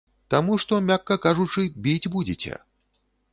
[0.33, 2.57] Таму што, мякка кажучы, біць будзеце.